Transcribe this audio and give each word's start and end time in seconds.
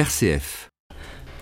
RCF. 0.00 0.70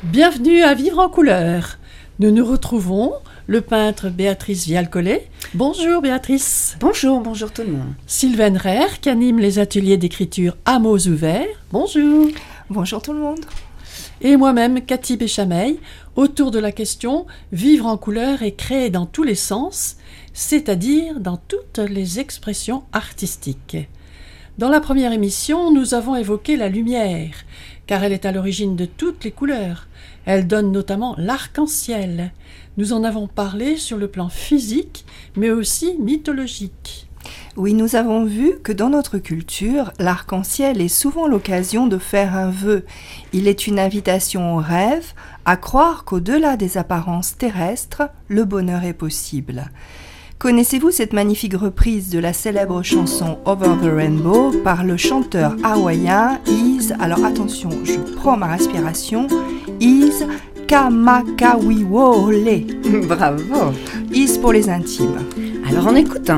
Bienvenue 0.03 0.63
à 0.63 0.75
Vivre 0.75 0.99
en 0.99 1.09
couleur. 1.09 1.79
Nous 2.19 2.33
nous 2.33 2.45
retrouvons, 2.45 3.13
le 3.47 3.61
peintre 3.61 4.09
Béatrice 4.09 4.67
Vialcollet. 4.67 5.31
Bonjour 5.55 6.03
Béatrice. 6.03 6.77
Bonjour, 6.81 7.21
bonjour 7.21 7.53
tout 7.53 7.63
le 7.63 7.71
monde. 7.71 7.95
Sylvain 8.09 8.59
Rère 8.59 8.99
qui 8.99 9.11
anime 9.11 9.39
les 9.39 9.61
ateliers 9.61 9.97
d'écriture 9.97 10.57
à 10.65 10.81
mots 10.81 10.99
ouverts. 10.99 11.47
Bonjour. 11.71 12.27
Bonjour 12.69 13.01
tout 13.01 13.13
le 13.13 13.21
monde. 13.21 13.45
Et 14.23 14.37
moi-même, 14.37 14.85
Cathy 14.85 15.17
Béchameil, 15.17 15.79
autour 16.17 16.51
de 16.51 16.59
la 16.59 16.73
question 16.73 17.27
Vivre 17.53 17.87
en 17.87 17.97
couleur 17.97 18.43
et 18.43 18.57
créer 18.57 18.91
dans 18.91 19.07
tous 19.07 19.23
les 19.23 19.37
sens, 19.37 19.99
c'est-à-dire 20.33 21.21
dans 21.21 21.37
toutes 21.37 21.79
les 21.79 22.19
expressions 22.19 22.83
artistiques. 22.91 23.77
Dans 24.59 24.69
la 24.69 24.81
première 24.81 25.13
émission, 25.13 25.71
nous 25.71 25.95
avons 25.95 26.17
évoqué 26.17 26.57
la 26.57 26.69
lumière, 26.69 27.31
car 27.89 28.05
elle 28.05 28.13
est 28.13 28.27
à 28.27 28.33
l'origine 28.33 28.77
de 28.77 28.85
toutes 28.85 29.25
les 29.25 29.33
couleurs. 29.33 29.89
Elle 30.27 30.47
donne 30.47 30.71
notamment 30.71 31.17
l'arc-en-ciel. 31.19 32.33
Nous 32.77 32.93
en 32.93 33.03
avons 33.03 33.27
parlé 33.27 33.77
sur 33.77 33.97
le 33.97 34.07
plan 34.07 34.29
physique, 34.29 35.05
mais 35.35 35.51
aussi 35.51 35.97
mythologique. 35.99 37.09
Oui, 37.57 37.75
nous 37.75 37.97
avons 37.97 38.25
vu 38.25 38.59
que 38.63 38.73
dans 38.73 38.91
notre 38.91 39.19
culture, 39.19 39.93
l'arc-en-ciel 39.99 40.81
est 40.81 40.89
souvent 40.89 41.27
l'occasion 41.27 41.87
de 41.87 41.99
faire 41.99 42.37
un 42.37 42.51
vœu. 42.51 42.85
Il 43.33 43.49
est 43.49 43.67
une 43.67 43.81
invitation 43.81 44.55
au 44.55 44.59
rêve, 44.59 45.13
à 45.45 45.57
croire 45.57 46.05
qu'au-delà 46.05 46.57
des 46.57 46.79
apparences 46.79 47.37
terrestres, 47.37 48.03
le 48.29 48.45
bonheur 48.45 48.85
est 48.85 48.93
possible. 48.93 49.71
Connaissez-vous 50.39 50.93
cette 50.93 51.13
magnifique 51.13 51.55
reprise 51.55 52.11
de 52.11 52.21
la 52.21 52.33
célèbre 52.33 52.85
chanson 52.85 53.39
Over 53.45 53.71
the 53.83 53.91
Rainbow 53.93 54.53
par 54.63 54.85
le 54.85 54.97
chanteur 54.97 55.57
hawaïen 55.65 56.39
Is, 56.47 56.93
alors 57.01 57.25
attention, 57.25 57.71
je 57.83 57.99
prends 58.15 58.37
ma 58.37 58.47
respiration, 58.47 59.27
Is 59.81 60.13
Kamakawiwole. 60.69 62.67
Bravo. 63.09 63.73
Is 64.13 64.39
pour 64.39 64.53
les 64.53 64.71
intimes. 64.71 65.19
Alors 65.69 65.89
on 65.89 65.97
écoute. 65.97 66.31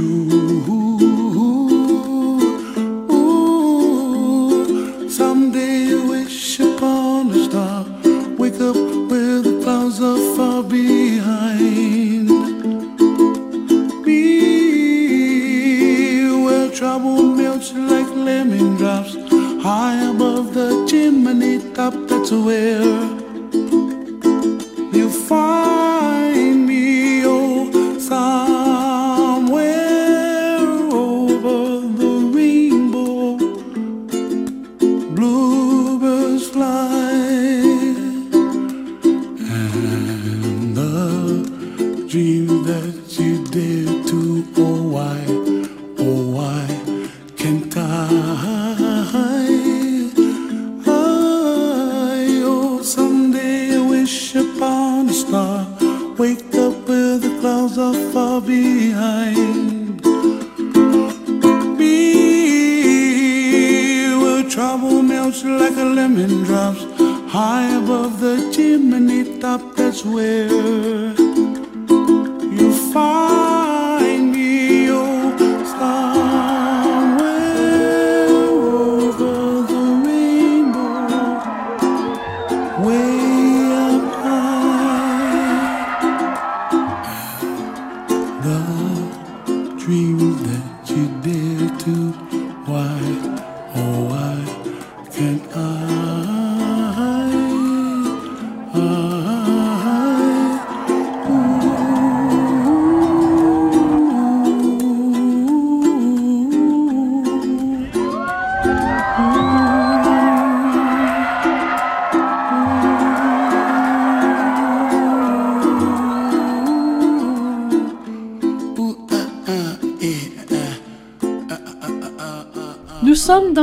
Hein. 0.00 0.79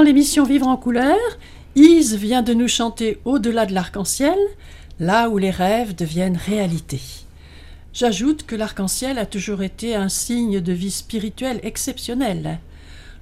L'émission 0.08 0.46
Vivre 0.46 0.70
en 0.70 0.78
couleur. 0.78 1.18
Ise 1.76 2.16
vient 2.16 2.42
de 2.42 2.54
nous 2.54 2.70
chanter 2.70 3.20
Au-delà 3.26 3.66
de 3.66 3.74
l'arc-en-ciel, 3.74 4.38
là 5.02 5.28
où 5.28 5.38
les 5.38 5.52
rêves 5.52 5.96
deviennent 5.96 6.38
réalité. 6.38 7.02
J'ajoute 7.92 8.46
que 8.46 8.56
l'arc-en-ciel 8.56 9.20
a 9.20 9.26
toujours 9.26 9.64
été 9.64 9.96
un 9.96 10.08
signe 10.08 10.62
de 10.62 10.72
vie 10.72 10.92
spirituelle 10.92 11.60
exceptionnel. 11.62 12.60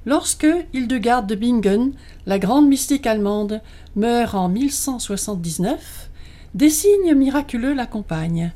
Lorsque 0.05 0.45
Hildegarde 0.73 1.25
de 1.25 1.33
Bingen, 1.33 1.93
la 2.27 2.37
grande 2.37 2.67
mystique 2.67 3.07
allemande, 3.07 3.61
meurt 3.95 4.35
en 4.35 4.47
1179, 4.47 6.11
des 6.53 6.69
signes 6.69 7.15
miraculeux 7.15 7.73
l'accompagnent. 7.73 8.51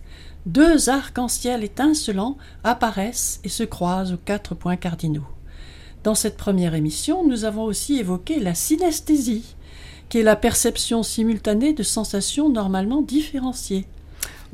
Deux 0.46 0.90
arcs-en-ciel 0.90 1.64
étincelants 1.64 2.38
apparaissent 2.64 3.40
et 3.44 3.50
se 3.50 3.64
croisent 3.64 4.14
aux 4.14 4.18
quatre 4.24 4.54
points 4.54 4.78
cardinaux. 4.78 5.26
Dans 6.04 6.16
cette 6.16 6.38
première 6.38 6.76
émission, 6.76 7.28
nous 7.28 7.44
avons 7.44 7.64
aussi 7.64 8.00
évoqué 8.00 8.40
la 8.40 8.56
synesthésie, 8.56 9.56
qui 10.08 10.20
est 10.20 10.24
la 10.24 10.38
perception 10.38 11.04
simultanée 11.04 11.74
de 11.74 11.84
sensations 11.84 12.50
normalement 12.50 13.02
différenciées. 13.02 13.86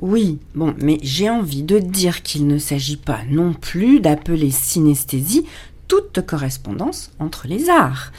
Oui, 0.02 0.40
bon, 0.56 0.74
mais 0.80 0.98
j'ai 1.04 1.30
envie 1.30 1.64
de 1.64 1.80
dire 1.80 2.24
qu'il 2.24 2.48
ne 2.48 2.58
s'agit 2.58 2.98
pas 2.98 3.20
non 3.30 3.54
plus 3.54 4.00
d'appeler 4.00 4.50
synesthésie 4.50 5.46
toute 5.88 6.26
correspondance 6.26 7.12
entre 7.20 7.48
les 7.48 7.70
arts. 7.70 8.12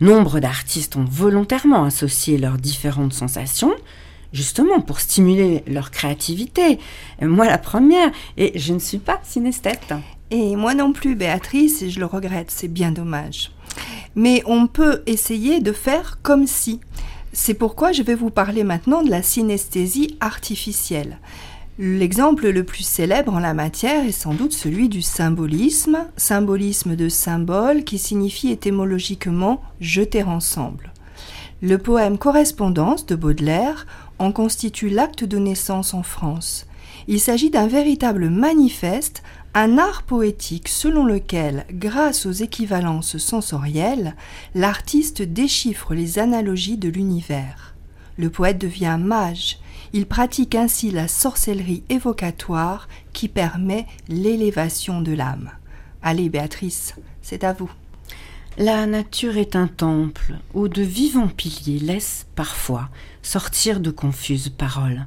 Nombre 0.00 0.38
d'artistes 0.38 0.96
ont 0.96 1.06
volontairement 1.08 1.84
associé 1.84 2.36
leurs 2.36 2.58
différentes 2.58 3.14
sensations, 3.14 3.72
justement 4.32 4.80
pour 4.80 5.00
stimuler 5.00 5.64
leur 5.66 5.90
créativité. 5.90 6.78
Moi 7.22 7.46
la 7.46 7.58
première, 7.58 8.12
et 8.36 8.58
je 8.58 8.74
ne 8.74 8.78
suis 8.78 8.98
pas 8.98 9.20
synesthète. 9.24 9.94
Et 10.30 10.56
moi 10.56 10.74
non 10.74 10.92
plus, 10.92 11.14
Béatrice, 11.14 11.82
et 11.82 11.90
je 11.90 12.00
le 12.00 12.06
regrette, 12.06 12.50
c'est 12.50 12.68
bien 12.68 12.92
dommage. 12.92 13.52
Mais 14.16 14.42
on 14.46 14.66
peut 14.66 15.02
essayer 15.06 15.60
de 15.60 15.72
faire 15.72 16.18
comme 16.22 16.46
si. 16.46 16.80
C'est 17.32 17.54
pourquoi 17.54 17.92
je 17.92 18.02
vais 18.02 18.14
vous 18.14 18.30
parler 18.30 18.64
maintenant 18.64 19.02
de 19.02 19.10
la 19.10 19.22
synesthésie 19.22 20.16
artificielle. 20.20 21.18
L'exemple 21.78 22.50
le 22.50 22.62
plus 22.62 22.84
célèbre 22.84 23.34
en 23.34 23.40
la 23.40 23.52
matière 23.52 24.06
est 24.06 24.12
sans 24.12 24.32
doute 24.32 24.52
celui 24.52 24.88
du 24.88 25.02
symbolisme, 25.02 26.06
symbolisme 26.16 26.94
de 26.94 27.08
symbole 27.08 27.82
qui 27.82 27.98
signifie 27.98 28.52
étymologiquement 28.52 29.60
jeter 29.80 30.22
ensemble. 30.22 30.92
Le 31.62 31.78
poème 31.78 32.16
Correspondance 32.16 33.06
de 33.06 33.16
Baudelaire 33.16 33.86
en 34.20 34.30
constitue 34.30 34.88
l'acte 34.88 35.24
de 35.24 35.38
naissance 35.38 35.94
en 35.94 36.04
France. 36.04 36.66
Il 37.08 37.18
s'agit 37.18 37.50
d'un 37.50 37.66
véritable 37.66 38.30
manifeste 38.30 39.24
un 39.54 39.78
art 39.78 40.02
poétique 40.02 40.68
selon 40.68 41.04
lequel, 41.06 41.64
grâce 41.70 42.26
aux 42.26 42.32
équivalences 42.32 43.18
sensorielles, 43.18 44.16
l'artiste 44.56 45.22
déchiffre 45.22 45.94
les 45.94 46.18
analogies 46.18 46.76
de 46.76 46.88
l'univers. 46.88 47.76
Le 48.16 48.30
poète 48.30 48.58
devient 48.58 48.98
mage, 49.00 49.58
il 49.92 50.06
pratique 50.06 50.56
ainsi 50.56 50.90
la 50.90 51.06
sorcellerie 51.06 51.84
évocatoire 51.88 52.88
qui 53.12 53.28
permet 53.28 53.86
l'élévation 54.08 55.00
de 55.00 55.12
l'âme. 55.12 55.50
Allez, 56.02 56.28
Béatrice, 56.28 56.96
c'est 57.22 57.44
à 57.44 57.52
vous. 57.52 57.70
La 58.58 58.86
nature 58.86 59.36
est 59.36 59.54
un 59.54 59.68
temple 59.68 60.34
où 60.52 60.66
de 60.66 60.82
vivants 60.82 61.28
piliers 61.28 61.78
laissent 61.78 62.26
parfois 62.34 62.88
sortir 63.22 63.78
de 63.78 63.92
confuses 63.92 64.48
paroles. 64.48 65.06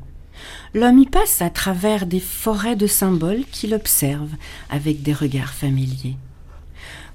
L'homme 0.73 0.99
y 0.99 1.05
passe 1.05 1.41
à 1.41 1.49
travers 1.49 2.05
des 2.05 2.19
forêts 2.19 2.75
de 2.75 2.87
symboles 2.87 3.43
qu'il 3.51 3.73
observe 3.73 4.29
avec 4.69 5.01
des 5.01 5.13
regards 5.13 5.53
familiers. 5.53 6.17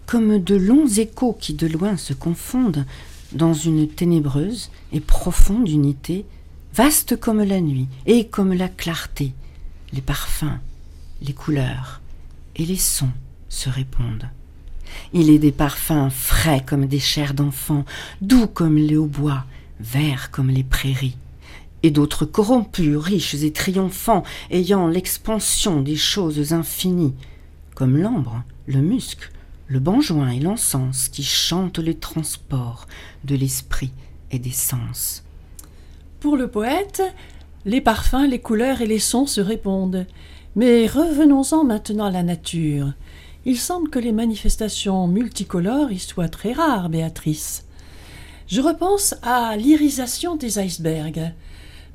Comme 0.07 0.43
de 0.43 0.57
longs 0.57 0.89
échos 0.89 1.37
qui 1.39 1.55
de 1.55 1.67
loin 1.67 1.97
se 1.97 2.13
confondent 2.13 2.85
dans 3.33 3.55
une 3.55 3.89
ténébreuse 3.89 4.71
et 4.93 5.01
profonde 5.01 5.69
unité, 5.69 6.27
vaste 6.75 7.19
comme 7.19 7.43
la 7.43 7.61
nuit 7.61 7.89
et 8.07 8.27
comme 8.27 8.53
la 8.53 8.69
clarté, 8.69 9.33
les 9.93 10.01
parfums, 10.01 10.59
les 11.23 11.33
couleurs 11.33 12.01
et 12.57 12.65
les 12.65 12.77
sons 12.77 13.13
se 13.49 13.69
répondent. 13.69 14.29
Il 15.13 15.31
est 15.31 15.39
des 15.39 15.53
parfums 15.53 16.11
frais 16.11 16.63
comme 16.67 16.87
des 16.87 16.99
chairs 16.99 17.35
d'enfants, 17.35 17.85
doux 18.21 18.47
comme 18.47 18.77
les 18.77 18.97
hautbois, 18.97 19.45
verts 19.81 20.31
comme 20.31 20.51
les 20.51 20.65
prairies 20.65 21.17
et 21.82 21.90
d'autres 21.90 22.25
corrompus, 22.25 22.96
riches 22.96 23.34
et 23.34 23.52
triomphants, 23.52 24.23
ayant 24.50 24.87
l'expansion 24.87 25.81
des 25.81 25.96
choses 25.96 26.52
infinies, 26.52 27.14
comme 27.75 27.96
l'ambre, 27.96 28.43
le 28.67 28.81
musc, 28.81 29.31
le 29.67 29.81
benjoin 29.81 30.31
et 30.31 30.40
l'encens 30.40 31.08
qui 31.08 31.23
chantent 31.23 31.79
les 31.79 31.94
transports 31.94 32.87
de 33.25 33.34
l'esprit 33.34 33.93
et 34.31 34.38
des 34.38 34.52
sens. 34.52 35.25
Pour 36.20 36.37
le 36.37 36.49
poète, 36.49 37.02
les 37.64 37.81
parfums, 37.81 38.29
les 38.29 38.40
couleurs 38.40 38.81
et 38.81 38.87
les 38.87 38.99
sons 38.99 39.26
se 39.26 39.40
répondent. 39.40 40.06
Mais 40.56 40.87
revenons-en 40.87 41.64
maintenant 41.64 42.06
à 42.06 42.11
la 42.11 42.23
nature. 42.23 42.93
Il 43.44 43.56
semble 43.58 43.88
que 43.88 43.99
les 43.99 44.12
manifestations 44.12 45.06
multicolores 45.06 45.90
y 45.90 45.99
soient 45.99 46.29
très 46.29 46.52
rares, 46.52 46.88
Béatrice. 46.88 47.64
Je 48.46 48.61
repense 48.61 49.14
à 49.23 49.56
l'irisation 49.56 50.37
des 50.37 50.58
icebergs. 50.58 51.32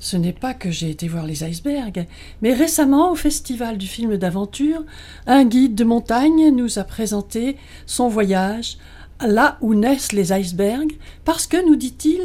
Ce 0.00 0.16
n'est 0.16 0.32
pas 0.32 0.54
que 0.54 0.70
j'ai 0.70 0.90
été 0.90 1.08
voir 1.08 1.26
les 1.26 1.42
icebergs, 1.42 2.06
mais 2.40 2.54
récemment, 2.54 3.10
au 3.10 3.16
festival 3.16 3.78
du 3.78 3.86
film 3.86 4.16
d'aventure, 4.16 4.84
un 5.26 5.44
guide 5.44 5.74
de 5.74 5.84
montagne 5.84 6.54
nous 6.54 6.78
a 6.78 6.84
présenté 6.84 7.56
son 7.86 8.08
voyage 8.08 8.78
là 9.20 9.58
où 9.60 9.74
naissent 9.74 10.12
les 10.12 10.32
icebergs, 10.32 10.96
parce 11.24 11.48
que, 11.48 11.66
nous 11.66 11.74
dit-il, 11.74 12.22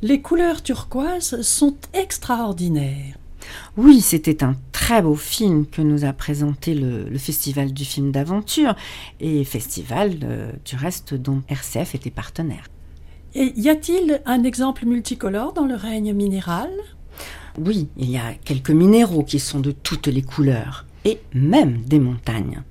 les 0.00 0.22
couleurs 0.22 0.62
turquoises 0.62 1.42
sont 1.42 1.76
extraordinaires. 1.92 3.16
Oui, 3.76 4.00
c'était 4.00 4.42
un 4.42 4.56
très 4.72 5.02
beau 5.02 5.14
film 5.14 5.66
que 5.66 5.82
nous 5.82 6.06
a 6.06 6.14
présenté 6.14 6.74
le, 6.74 7.18
festival 7.18 7.74
du 7.74 7.84
film 7.84 8.12
d'aventure, 8.12 8.74
et 9.20 9.44
festival 9.44 10.16
euh, 10.22 10.52
du 10.64 10.76
reste 10.76 11.12
dont 11.12 11.42
RCF 11.48 11.94
était 11.94 12.10
partenaire. 12.10 12.64
Et 13.34 13.52
y 13.56 13.68
a-t-il 13.68 14.22
un 14.24 14.42
exemple 14.42 14.86
multicolore 14.86 15.52
dans 15.52 15.66
le 15.66 15.74
règne 15.74 16.14
minéral? 16.14 16.70
Oui, 17.58 17.88
il 17.96 18.10
y 18.10 18.16
a 18.16 18.34
quelques 18.44 18.70
minéraux 18.70 19.24
qui 19.24 19.38
sont 19.38 19.60
de 19.60 19.72
toutes 19.72 20.06
les 20.06 20.22
couleurs, 20.22 20.86
et 21.04 21.20
même 21.34 21.82
des 21.82 21.98
montagnes. 21.98 22.62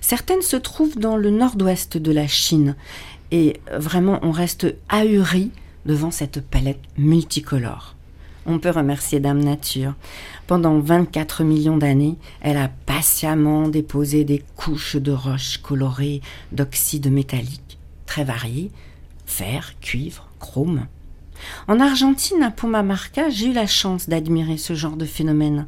Certaines 0.00 0.42
se 0.42 0.56
trouvent 0.56 0.98
dans 0.98 1.16
le 1.16 1.30
nord-ouest 1.30 1.96
de 1.96 2.12
la 2.12 2.26
Chine, 2.26 2.76
et 3.30 3.60
vraiment 3.72 4.18
on 4.22 4.30
reste 4.30 4.74
ahuri 4.88 5.50
devant 5.86 6.10
cette 6.10 6.40
palette 6.40 6.82
multicolore. 6.96 7.96
On 8.44 8.58
peut 8.58 8.70
remercier 8.70 9.20
Dame 9.20 9.42
Nature. 9.42 9.94
Pendant 10.46 10.80
24 10.80 11.44
millions 11.44 11.76
d'années, 11.76 12.16
elle 12.40 12.56
a 12.56 12.68
patiemment 12.68 13.68
déposé 13.68 14.24
des 14.24 14.42
couches 14.56 14.96
de 14.96 15.12
roches 15.12 15.58
colorées 15.58 16.20
d'oxydes 16.50 17.10
métalliques, 17.10 17.78
très 18.06 18.24
variés, 18.24 18.70
fer, 19.26 19.74
cuivre, 19.80 20.28
chrome. 20.40 20.86
En 21.68 21.80
Argentine, 21.80 22.42
à 22.42 22.50
Pumamarca, 22.50 23.30
j'ai 23.30 23.46
eu 23.46 23.52
la 23.52 23.66
chance 23.66 24.08
d'admirer 24.08 24.56
ce 24.56 24.74
genre 24.74 24.96
de 24.96 25.04
phénomène. 25.04 25.66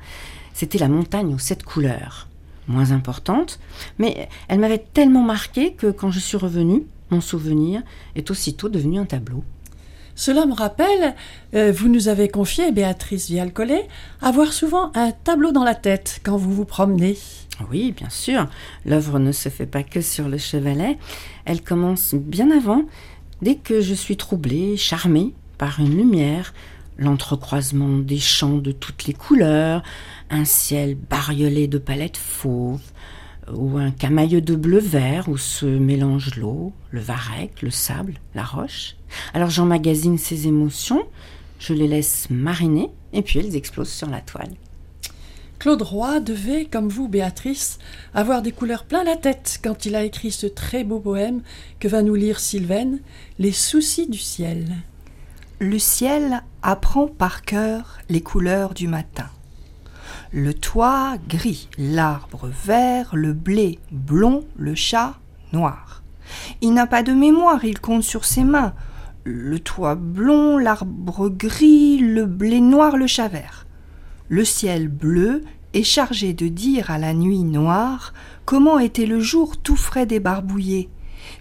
C'était 0.53 0.79
la 0.79 0.89
montagne 0.89 1.35
aux 1.35 1.39
sept 1.39 1.63
couleurs. 1.63 2.29
Moins 2.67 2.93
importante, 2.93 3.59
mais 3.99 4.29
elle 4.49 4.61
m'avait 4.61 4.85
tellement 4.95 5.23
marqué 5.23 5.73
que 5.73 5.91
quand 5.91 6.11
je 6.11 6.21
suis 6.21 6.37
revenue, 6.37 6.85
mon 7.11 7.21
souvenir 7.21 7.83
est 8.15 8.31
aussitôt 8.31 8.69
devenu 8.69 8.99
un 8.99 9.05
tableau. 9.05 9.45
Cela 10.17 10.47
me 10.47 10.55
rappelle, 10.55 11.15
euh, 11.55 11.73
vous 11.73 11.89
nous 11.89 12.09
avez 12.09 12.29
confié, 12.29 12.71
Béatrice 12.71 13.29
Vialcollet, 13.29 13.89
avoir 14.23 14.53
souvent 14.53 14.93
un 14.95 15.11
tableau 15.11 15.51
dans 15.51 15.65
la 15.65 15.75
tête 15.75 16.21
quand 16.25 16.37
vous 16.37 16.53
vous 16.53 16.65
promenez. 16.65 17.19
Oui, 17.71 17.93
bien 17.93 18.11
sûr. 18.11 18.49
L'œuvre 18.87 19.19
ne 19.19 19.33
se 19.33 19.49
fait 19.49 19.67
pas 19.67 19.83
que 19.83 20.01
sur 20.01 20.29
le 20.29 20.39
chevalet. 20.39 20.99
Elle 21.45 21.63
commence 21.63 22.15
bien 22.15 22.51
avant, 22.51 22.85
dès 23.43 23.57
que 23.57 23.81
je 23.81 23.95
suis 23.95 24.17
troublée, 24.17 24.77
charmée 24.77 25.35
par 25.59 25.81
une 25.81 25.97
lumière, 25.97 26.53
l'entrecroisement 26.99 27.99
des 27.99 28.19
champs 28.19 28.59
de 28.59 28.73
toutes 28.73 29.07
les 29.07 29.15
couleurs, 29.15 29.83
un 30.31 30.45
ciel 30.45 30.97
bariolé 30.97 31.67
de 31.67 31.79
palettes 31.79 32.17
fauves, 32.17 32.81
ou 33.53 33.77
un 33.77 33.91
camailleux 33.91 34.41
de 34.41 34.55
bleu-vert 34.55 35.29
où 35.29 35.37
se 35.37 35.67
mélangent 35.67 36.37
l'eau, 36.37 36.73
le 36.91 37.01
varech, 37.01 37.63
le 37.63 37.71
sable, 37.71 38.15
la 38.35 38.45
roche. 38.45 38.97
Alors 39.35 39.51
j'emmagasine 39.51 40.19
ces 40.19 40.47
émotions, 40.47 41.05
je 41.59 41.75
les 41.75 41.89
laisse 41.89 42.29
mariner, 42.31 42.91
et 43.13 43.23
puis 43.23 43.39
elles 43.39 43.57
explosent 43.57 43.93
sur 43.93 44.09
la 44.09 44.21
toile. 44.21 44.53
Claude 45.59 45.83
Roy 45.83 46.21
devait, 46.21 46.67
comme 46.67 46.89
vous, 46.89 47.09
Béatrice, 47.09 47.79
avoir 48.13 48.43
des 48.43 48.53
couleurs 48.53 48.85
plein 48.85 49.05
la 49.05 49.17
tête 49.17 49.61
quand 49.63 49.87
il 49.87 49.95
a 49.95 50.05
écrit 50.05 50.31
ce 50.31 50.47
très 50.47 50.85
beau 50.85 50.99
poème 50.99 51.43
que 51.81 51.89
va 51.89 52.03
nous 52.03 52.15
lire 52.15 52.41
Sylvaine, 52.41 53.01
Les 53.39 53.53
soucis 53.53 54.09
du 54.09 54.19
ciel. 54.19 54.67
Le 55.61 55.79
ciel 55.79 56.43
apprend 56.63 57.07
par 57.07 57.43
cœur 57.43 57.99
les 58.09 58.21
couleurs 58.21 58.75
du 58.75 58.89
matin. 58.89 59.29
Le 60.33 60.53
toit 60.53 61.15
gris, 61.29 61.69
l'arbre 61.79 62.51
vert, 62.67 63.11
le 63.15 63.33
blé 63.33 63.79
blond, 63.93 64.45
le 64.57 64.75
chat 64.75 65.15
noir. 65.53 66.03
Il 66.61 66.75
n'a 66.75 66.89
pas 66.89 67.05
de 67.05 67.13
mémoire, 67.13 67.65
il 67.65 67.79
compte 67.79 68.03
sur 68.03 68.25
ses 68.25 68.43
mains. 68.43 68.75
Le 69.23 69.61
toit 69.61 69.95
blond, 69.95 70.59
l'arbre 70.59 71.29
gris, 71.29 71.99
le 71.99 72.27
blé 72.27 72.61
noir, 72.61 72.97
le 72.97 73.07
chat 73.07 73.29
vert. 73.29 73.65
Le 74.29 74.45
ciel 74.45 74.89
bleu 74.89 75.45
est 75.73 75.85
chargé 75.85 76.35
de 76.35 76.49
dire 76.49 76.91
à 76.91 76.99
la 76.99 77.15
nuit 77.15 77.45
noire 77.45 78.13
comment 78.45 78.81
était 78.81 79.07
le 79.07 79.21
jour 79.21 79.57
tout 79.57 79.77
frais 79.77 80.07
débarbouillé, 80.07 80.89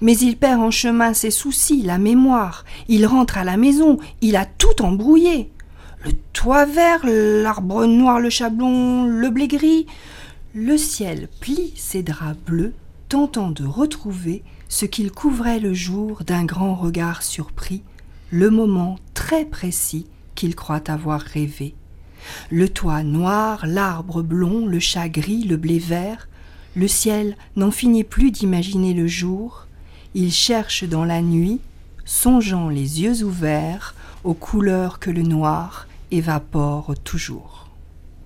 mais 0.02 0.18
il 0.18 0.38
perd 0.38 0.62
en 0.62 0.72
chemin 0.72 1.14
ses 1.14 1.32
soucis, 1.32 1.82
la 1.82 1.98
mémoire. 1.98 2.66
Il 2.88 3.06
rentre 3.06 3.38
à 3.38 3.44
la 3.44 3.58
maison, 3.58 3.98
il 4.22 4.36
a 4.36 4.46
tout 4.46 4.82
embrouillé. 4.82 5.52
Le 6.06 6.12
toit 6.34 6.66
vert, 6.66 7.02
l'arbre 7.06 7.86
noir, 7.86 8.20
le 8.20 8.30
chablon, 8.30 9.06
le 9.06 9.30
blé 9.30 9.48
gris. 9.48 9.86
Le 10.54 10.78
ciel 10.78 11.30
plie 11.40 11.74
ses 11.76 12.04
draps 12.04 12.38
bleus, 12.46 12.74
tentant 13.10 13.52
de 13.52 13.66
retrouver 13.66 14.44
ce 14.68 14.86
qu'il 14.86 15.12
couvrait 15.12 15.60
le 15.60 15.74
jour 15.74 16.24
d'un 16.26 16.46
grand 16.46 16.76
regard 16.76 17.24
surpris, 17.24 17.84
le 18.32 18.50
moment 18.50 18.98
très 19.14 19.46
précis 19.46 20.08
qu'il 20.36 20.56
croit 20.56 20.90
avoir 20.90 21.22
rêvé. 21.22 21.76
Le 22.50 22.70
toit 22.70 23.04
noir, 23.04 23.66
l'arbre 23.66 24.22
blond, 24.22 24.66
le 24.66 24.80
chat 24.80 25.10
gris, 25.10 25.44
le 25.44 25.58
blé 25.58 25.80
vert, 25.80 26.28
le 26.76 26.88
ciel 26.88 27.38
n'en 27.56 27.72
finit 27.72 28.04
plus 28.04 28.32
d'imaginer 28.32 28.94
le 28.94 29.08
jour, 29.08 29.68
il 30.16 30.32
cherche 30.32 30.84
dans 30.84 31.06
la 31.06 31.22
nuit, 31.22 31.60
songeant 32.06 32.70
les 32.70 33.02
yeux 33.02 33.24
ouverts 33.24 33.96
aux 34.24 34.34
couleurs 34.34 35.00
que 35.00 35.10
le 35.10 35.24
noir 35.24 35.88
évapore 36.12 36.94
toujours. 37.04 37.68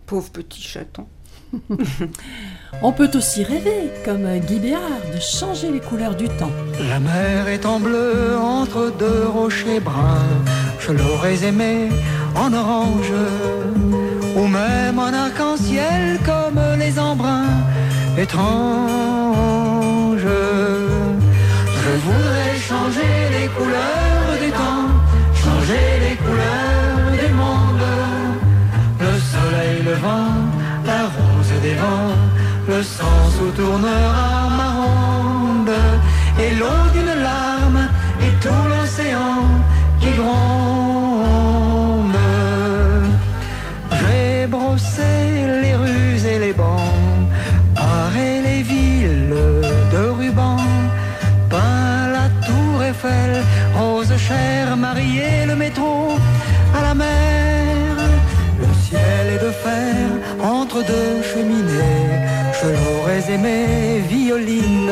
Pauvre 0.06 0.30
petit 0.32 0.62
chaton. 0.62 1.06
On 2.82 2.92
peut 2.92 3.10
aussi 3.16 3.44
rêver, 3.44 3.90
comme 4.04 4.28
Guy 4.40 4.60
Béard, 4.60 4.82
de 5.14 5.20
changer 5.20 5.72
les 5.72 5.80
couleurs 5.80 6.16
du 6.16 6.28
temps. 6.28 6.52
La 6.90 7.00
mer 7.00 7.48
est 7.48 7.66
en 7.66 7.80
bleu 7.80 8.38
entre 8.38 8.94
deux 8.98 9.26
rochers 9.28 9.80
bruns. 9.80 10.44
Je 10.80 10.92
l'aurais 10.92 11.44
aimé 11.44 11.90
en 12.36 12.54
orange 12.54 13.14
ou 14.36 14.48
même 14.48 15.00
en 15.00 15.14
arc-en-ciel 15.14 16.20
comme 16.26 16.60
les 16.78 17.00
embruns 17.00 17.64
étranges. 18.18 19.18
Voudrais 22.18 22.58
changer 22.58 23.16
les 23.36 23.48
couleurs 23.50 24.34
du 24.44 24.50
temps, 24.52 24.90
changer 25.44 25.86
les 26.04 26.16
couleurs 26.16 27.12
du 27.22 27.34
monde. 27.42 27.88
Le 29.00 29.14
soleil, 29.34 29.84
le 29.84 29.94
vent, 30.06 30.34
la 30.84 31.04
rose 31.16 31.62
des 31.62 31.76
vents, 31.76 32.18
le 32.68 32.82
sang 32.82 33.20
sous 33.38 33.52
tournera 33.52 34.50
ma 34.60 34.70
ronde 34.82 35.78
et 36.40 36.56
l'eau 36.56 36.82
d'une 36.94 37.22
larme 37.22 37.88
et 38.26 38.34
tout 38.44 38.64
l'océan 38.72 39.44
qui 40.00 40.12
gronde. 40.20 40.87
Chère, 54.28 54.76
marié 54.76 55.46
le 55.46 55.56
métro 55.56 55.94
à 56.78 56.82
la 56.88 56.94
mer. 56.94 57.96
Le 58.62 58.70
ciel 58.86 59.26
est 59.36 59.44
de 59.48 59.52
fer 59.66 60.06
entre 60.44 60.78
deux 60.92 61.14
cheminées, 61.32 62.06
je 62.60 62.68
l'aurais 62.78 63.24
aimé 63.36 63.60
violine, 64.10 64.92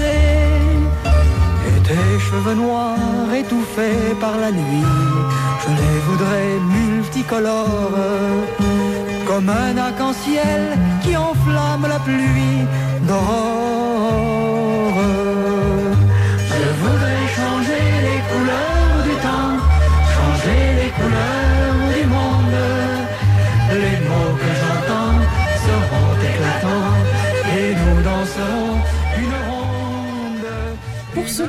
Et 0.00 1.80
tes 1.82 2.18
cheveux 2.18 2.54
noirs 2.54 3.32
étouffés 3.34 4.14
par 4.20 4.36
la 4.38 4.50
nuit, 4.50 4.88
je 5.62 5.68
les 5.68 5.98
voudrais 6.08 6.58
multicolores, 6.76 7.90
comme 9.26 9.48
un 9.48 9.76
arc-en-ciel 9.76 10.78
qui 11.02 11.16
enflamme 11.16 11.86
la 11.88 11.98
pluie 12.00 12.66
d'aurore. 13.06 13.63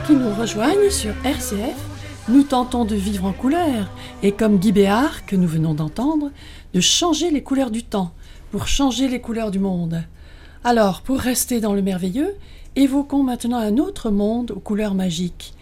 Qui 0.05 0.13
nous 0.13 0.33
rejoignent 0.33 0.89
sur 0.91 1.13
RCF, 1.23 1.75
nous 2.29 2.43
tentons 2.43 2.85
de 2.85 2.95
vivre 2.95 3.25
en 3.25 3.31
couleur 3.31 3.89
et 4.21 4.31
comme 4.31 4.57
Guy 4.57 4.71
Béard, 4.71 5.25
que 5.25 5.35
nous 5.35 5.47
venons 5.47 5.73
d'entendre, 5.73 6.31
de 6.73 6.79
changer 6.79 7.31
les 7.31 7.41
couleurs 7.41 7.71
du 7.71 7.83
temps 7.83 8.11
pour 8.51 8.67
changer 8.67 9.07
les 9.07 9.19
couleurs 9.19 9.49
du 9.49 9.57
monde. 9.57 10.03
Alors, 10.63 11.01
pour 11.01 11.17
rester 11.17 11.59
dans 11.59 11.73
le 11.73 11.81
merveilleux, 11.81 12.35
évoquons 12.75 13.23
maintenant 13.23 13.57
un 13.57 13.77
autre 13.77 14.11
monde 14.11 14.51
aux 14.51 14.59
couleurs 14.59 14.93
magiques. 14.93 15.55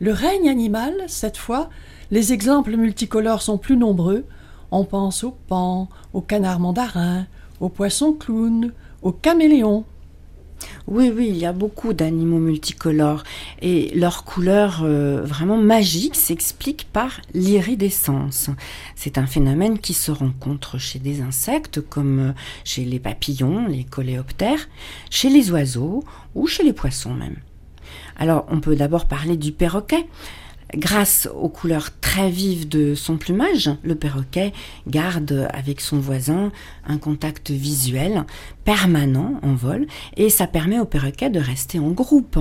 Le 0.00 0.12
règne 0.12 0.48
animal, 0.48 0.94
cette 1.08 1.36
fois, 1.36 1.68
les 2.12 2.32
exemples 2.32 2.76
multicolores 2.76 3.42
sont 3.42 3.58
plus 3.58 3.76
nombreux. 3.76 4.26
On 4.70 4.84
pense 4.84 5.24
aux 5.24 5.36
pans, 5.48 5.88
aux 6.12 6.22
canards 6.22 6.60
mandarins, 6.60 7.26
aux 7.58 7.68
poissons 7.68 8.12
clowns, 8.12 8.72
aux 9.02 9.12
caméléons. 9.12 9.84
Oui, 10.86 11.12
oui, 11.14 11.28
il 11.28 11.36
y 11.36 11.46
a 11.46 11.52
beaucoup 11.52 11.92
d'animaux 11.92 12.38
multicolores 12.38 13.22
et 13.60 13.92
leur 13.94 14.24
couleur 14.24 14.80
euh, 14.82 15.22
vraiment 15.22 15.58
magique 15.58 16.16
s'explique 16.16 16.88
par 16.92 17.20
l'iridescence. 17.34 18.50
C'est 18.94 19.18
un 19.18 19.26
phénomène 19.26 19.78
qui 19.78 19.94
se 19.94 20.10
rencontre 20.10 20.78
chez 20.78 20.98
des 20.98 21.20
insectes 21.20 21.80
comme 21.80 22.18
euh, 22.18 22.32
chez 22.64 22.84
les 22.84 22.98
papillons, 22.98 23.66
les 23.66 23.84
coléoptères, 23.84 24.68
chez 25.10 25.28
les 25.28 25.50
oiseaux 25.50 26.04
ou 26.34 26.46
chez 26.46 26.62
les 26.62 26.72
poissons 26.72 27.14
même. 27.14 27.36
Alors, 28.16 28.46
on 28.48 28.60
peut 28.60 28.76
d'abord 28.76 29.06
parler 29.06 29.36
du 29.36 29.52
perroquet. 29.52 30.06
Grâce 30.74 31.28
aux 31.34 31.48
couleurs 31.48 31.98
très 32.00 32.28
vives 32.28 32.68
de 32.68 32.94
son 32.94 33.16
plumage, 33.16 33.70
le 33.82 33.94
perroquet 33.94 34.52
garde 34.86 35.48
avec 35.54 35.80
son 35.80 35.98
voisin 35.98 36.52
un 36.86 36.98
contact 36.98 37.50
visuel 37.50 38.26
permanent 38.64 39.40
en 39.42 39.54
vol 39.54 39.86
et 40.18 40.28
ça 40.28 40.46
permet 40.46 40.78
au 40.78 40.84
perroquet 40.84 41.30
de 41.30 41.40
rester 41.40 41.78
en 41.78 41.90
groupe, 41.90 42.38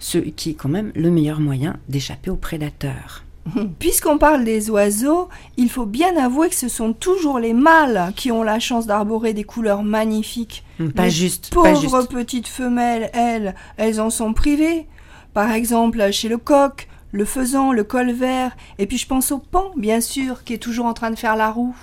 ce 0.00 0.18
qui 0.18 0.50
est 0.50 0.54
quand 0.54 0.68
même 0.68 0.90
le 0.96 1.10
meilleur 1.10 1.38
moyen 1.38 1.76
d'échapper 1.88 2.30
aux 2.30 2.36
prédateurs. 2.36 3.24
Puisqu'on 3.78 4.18
parle 4.18 4.44
des 4.44 4.68
oiseaux, 4.70 5.28
il 5.56 5.70
faut 5.70 5.86
bien 5.86 6.16
avouer 6.16 6.48
que 6.48 6.56
ce 6.56 6.68
sont 6.68 6.92
toujours 6.92 7.38
les 7.38 7.52
mâles 7.54 8.12
qui 8.16 8.32
ont 8.32 8.42
la 8.42 8.58
chance 8.58 8.86
d'arborer 8.86 9.32
des 9.32 9.44
couleurs 9.44 9.84
magnifiques. 9.84 10.64
Pas 10.96 11.04
les 11.04 11.10
juste, 11.10 11.54
pas 11.54 11.72
Pauvres 11.72 12.00
juste. 12.00 12.10
petites 12.10 12.48
femelles, 12.48 13.10
elles, 13.12 13.54
elles 13.76 14.00
en 14.00 14.10
sont 14.10 14.32
privées. 14.32 14.86
Par 15.34 15.52
exemple, 15.52 16.10
chez 16.10 16.28
le 16.28 16.38
coq, 16.38 16.88
le 17.12 17.24
faisan, 17.24 17.72
le 17.72 17.84
colvert, 17.84 18.56
et 18.78 18.86
puis 18.86 18.98
je 18.98 19.06
pense 19.06 19.32
au 19.32 19.38
pan, 19.38 19.72
bien 19.76 20.00
sûr, 20.00 20.44
qui 20.44 20.54
est 20.54 20.58
toujours 20.58 20.86
en 20.86 20.94
train 20.94 21.10
de 21.10 21.16
faire 21.16 21.36
la 21.36 21.50
roue. 21.50 21.76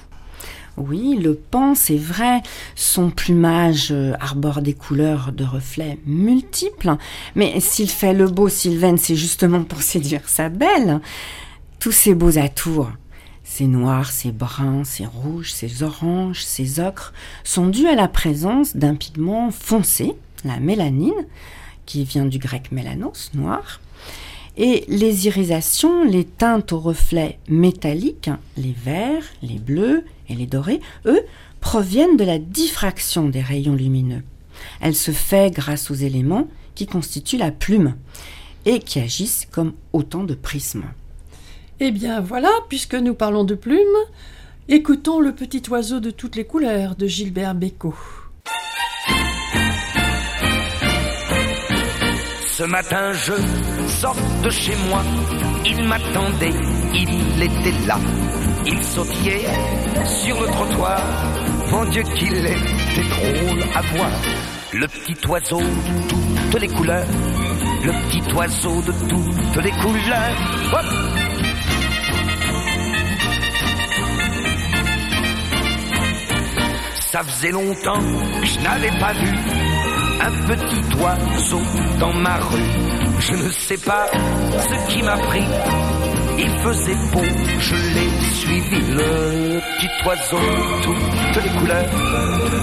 Oui, 0.77 1.15
le 1.15 1.33
pan, 1.33 1.73
c'est 1.73 1.97
vrai, 1.97 2.43
son 2.75 3.09
plumage 3.09 3.91
euh, 3.91 4.13
arbore 4.19 4.61
des 4.61 4.75
couleurs 4.75 5.31
de 5.31 5.43
reflets 5.43 5.97
multiples, 6.05 6.95
mais 7.33 7.59
s'il 7.59 7.89
fait 7.89 8.13
le 8.13 8.27
beau 8.27 8.47
Sylvaine, 8.47 8.99
c'est 8.99 9.15
justement 9.15 9.63
pour 9.63 9.81
séduire 9.81 10.29
sa 10.29 10.49
belle. 10.49 11.01
Tous 11.79 11.91
ces 11.91 12.13
beaux 12.13 12.37
atours, 12.37 12.91
ces 13.43 13.65
noirs, 13.65 14.11
ces 14.11 14.31
bruns, 14.31 14.83
ces 14.83 15.07
rouges, 15.07 15.51
ces 15.51 15.81
oranges, 15.81 16.43
ces 16.43 16.79
ocres, 16.79 17.11
sont 17.43 17.67
dus 17.67 17.87
à 17.87 17.95
la 17.95 18.07
présence 18.07 18.75
d'un 18.75 18.93
pigment 18.93 19.49
foncé, 19.49 20.13
la 20.45 20.59
mélanine, 20.59 21.25
qui 21.87 22.03
vient 22.03 22.25
du 22.25 22.37
grec 22.37 22.71
mélanos, 22.71 23.31
noir, 23.33 23.79
et 24.57 24.83
les 24.87 25.27
irisations, 25.27 26.03
les 26.03 26.25
teintes 26.25 26.73
aux 26.73 26.79
reflets 26.79 27.37
métalliques, 27.47 28.31
les 28.57 28.75
verts, 28.83 29.23
les 29.43 29.59
bleus 29.59 30.03
et 30.29 30.35
les 30.35 30.47
dorés, 30.47 30.81
eux, 31.05 31.21
proviennent 31.61 32.17
de 32.17 32.23
la 32.23 32.39
diffraction 32.39 33.29
des 33.29 33.41
rayons 33.41 33.75
lumineux. 33.75 34.23
Elle 34.81 34.95
se 34.95 35.11
fait 35.11 35.53
grâce 35.53 35.91
aux 35.91 35.95
éléments 35.95 36.47
qui 36.73 36.87
constituent 36.87 37.37
la 37.37 37.51
plume 37.51 37.95
et 38.65 38.79
qui 38.79 38.99
agissent 38.99 39.47
comme 39.51 39.73
autant 39.93 40.23
de 40.23 40.33
prismes. 40.33 40.85
Eh 41.79 41.91
bien 41.91 42.19
voilà, 42.19 42.49
puisque 42.69 42.95
nous 42.95 43.13
parlons 43.13 43.43
de 43.43 43.53
plumes, 43.53 43.79
écoutons 44.67 45.19
le 45.19 45.33
petit 45.33 45.61
oiseau 45.69 45.99
de 45.99 46.09
toutes 46.09 46.35
les 46.35 46.45
couleurs 46.45 46.95
de 46.95 47.05
Gilbert 47.05 47.53
Bécaud. 47.53 47.95
Ce 52.57 52.63
matin, 52.63 53.13
je 53.13 53.33
sors 53.87 54.15
de 54.43 54.49
chez 54.49 54.75
moi. 54.89 55.01
Il 55.65 55.83
m'attendait, 55.83 56.53
il 56.93 57.41
était 57.41 57.87
là. 57.87 57.97
Il 58.65 58.83
sautillait 58.83 59.47
sur 60.05 60.41
le 60.41 60.47
trottoir. 60.47 61.01
Mon 61.71 61.85
Dieu 61.85 62.03
qu'il 62.03 62.35
était 62.35 63.07
drôle 63.09 63.63
à 63.75 63.81
voir. 63.81 64.11
Le 64.73 64.87
petit 64.87 65.27
oiseau 65.27 65.59
de 65.59 66.49
toutes 66.51 66.61
les 66.61 66.67
couleurs. 66.67 67.07
Le 67.83 67.91
petit 67.91 68.33
oiseau 68.33 68.81
de 68.81 68.91
toutes 69.07 69.63
les 69.63 69.71
couleurs. 69.71 70.37
Ça 77.11 77.23
faisait 77.23 77.51
longtemps 77.51 78.01
que 78.41 78.45
je 78.45 78.59
n'avais 78.59 78.99
pas 78.99 79.13
vu 79.13 79.33
un 80.19 80.31
petit 80.47 81.01
oiseau 81.01 81.61
dans 81.99 82.13
ma 82.13 82.37
rue. 82.37 82.86
Je 83.19 83.33
ne 83.33 83.49
sais 83.49 83.77
pas 83.77 84.07
ce 84.11 84.91
qui 84.91 85.01
m'a 85.01 85.17
pris. 85.17 85.45
Il 86.39 86.49
faisait 86.59 86.95
beau, 87.11 87.23
je 87.59 87.75
l'ai 87.75 88.09
suivi. 88.33 88.79
Le 88.91 89.59
petit 89.59 90.07
oiseau 90.07 90.37
de 90.37 90.83
toutes 90.83 91.43
les 91.43 91.49
couleurs. 91.49 91.85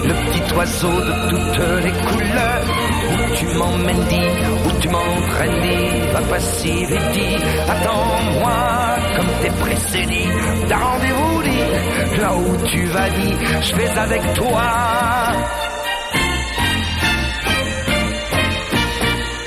Le 0.04 0.14
petit 0.24 0.54
oiseau 0.54 0.88
de 0.88 1.30
toutes 1.30 1.84
les 1.84 1.92
couleurs. 1.92 2.64
Où 3.10 3.36
tu 3.36 3.46
m'emmènes, 3.58 4.04
dit, 4.08 4.30
où 4.66 4.80
tu 4.80 4.88
m'entraînes, 4.88 5.60
dit, 5.62 6.12
va 6.12 6.20
pas 6.20 6.40
si 6.40 6.84
vite, 6.86 7.10
dit, 7.12 7.36
attends-moi 7.68 8.84
comme 9.16 9.26
t'es 9.42 9.50
pressé, 9.50 10.06
dit, 10.06 10.28
t'as 10.68 10.78
rendez-vous, 10.78 11.42
dit, 11.42 12.20
là 12.20 12.34
où 12.34 12.66
tu 12.66 12.84
vas, 12.86 13.10
dit, 13.10 13.34
je 13.62 13.74
vais 13.76 13.98
avec 13.98 14.34
toi. 14.34 14.62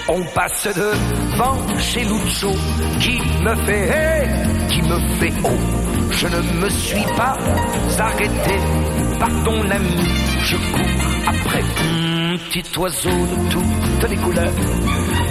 On 0.09 0.23
passe 0.33 0.67
devant 0.73 1.57
chez 1.79 2.03
Lucho 2.05 2.51
qui 3.01 3.19
me 3.43 3.55
fait 3.65 3.89
hey, 3.89 4.29
qui 4.69 4.81
me 4.81 4.99
fait 5.19 5.33
oh. 5.43 5.49
Je 6.11 6.27
ne 6.27 6.41
me 6.61 6.69
suis 6.69 7.03
pas 7.17 7.37
arrêté 7.99 8.55
par 9.19 9.29
ton 9.43 9.69
ami. 9.69 9.97
Je 10.43 10.55
cours 10.55 11.27
après 11.27 11.61
un 11.61 12.37
petit 12.49 12.79
oiseau 12.79 13.09
de 13.09 13.51
toutes 13.51 14.09
les 14.09 14.15
couleurs. 14.15 14.53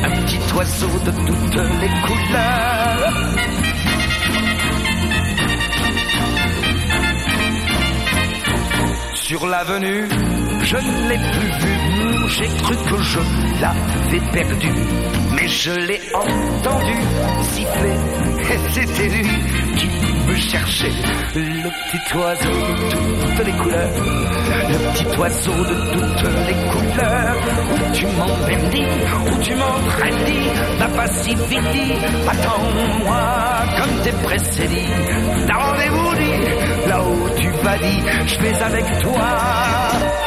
Un 0.04 0.10
petit 0.10 0.54
oiseau 0.54 0.90
de 1.06 1.10
toutes 1.26 1.60
les 1.80 1.90
couleurs. 2.06 3.12
Sur 9.14 9.46
l'avenue, 9.46 10.08
je 10.66 10.76
ne 10.76 11.08
l'ai 11.08 11.18
plus 11.30 11.52
vu. 11.62 11.74
J'ai 12.28 12.48
cru 12.62 12.76
que 12.90 13.02
je 13.02 13.20
l'avais 13.60 14.24
perdu. 14.32 14.72
Mais 15.34 15.48
je 15.48 15.70
l'ai 15.70 16.00
entendu 16.12 16.98
siffler. 17.52 17.96
Et 18.52 18.58
c'était 18.74 19.08
lui 19.16 19.30
qui 19.76 19.88
me 20.26 20.36
cherchait. 20.36 20.98
Le 21.34 21.70
petit 21.70 22.16
oiseau 22.16 22.50
de 22.50 22.90
toutes 22.90 23.46
les 23.46 23.52
couleurs. 23.52 23.90
Le 24.72 24.78
petit 24.90 25.18
oiseau 25.18 25.52
de 25.52 25.76
toutes 25.92 26.30
les 26.48 26.58
couleurs. 26.72 27.36
Où 27.72 27.94
tu 27.94 28.06
m'emmènes, 28.06 28.70
dit, 28.70 28.86
où 29.30 29.42
tu 29.42 29.54
m'entraînes. 29.54 30.78
Va 30.78 30.88
pas 30.88 31.08
si 31.08 31.34
vite. 31.34 31.60
Attends-moi 32.28 33.22
comme 33.78 34.02
t'es 34.02 34.12
pressé. 34.24 34.68
T'as 35.46 35.54
rendez-vous, 35.54 36.14
dit. 36.16 36.88
Là 36.88 37.02
où 37.04 37.28
tu 37.38 37.50
vas, 37.62 37.78
dit. 37.78 38.02
Je 38.26 38.38
vais 38.40 38.62
avec 38.62 38.98
toi. 39.00 40.25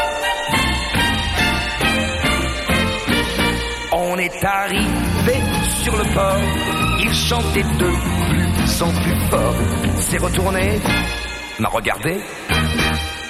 Est 4.19 4.43
arrivé 4.43 5.37
sur 5.83 5.95
le 5.95 6.03
port, 6.13 6.37
il 6.99 7.13
chantait 7.13 7.63
de 7.63 7.89
plus 8.29 8.81
en 8.81 8.91
plus 8.91 9.29
fort. 9.29 9.55
S'est 9.97 10.17
retourné, 10.17 10.79
m'a 11.59 11.69
regardé. 11.69 12.17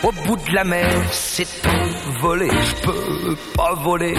Au 0.01 0.12
bout 0.12 0.38
de 0.38 0.55
la 0.55 0.63
mer, 0.63 0.89
c'est 1.12 1.48
envolé. 1.67 2.50
Je 2.50 2.75
peux 2.86 3.36
pas 3.55 3.74
voler, 3.75 4.15